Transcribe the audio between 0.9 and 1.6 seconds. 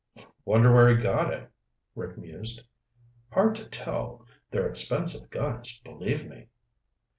got it,"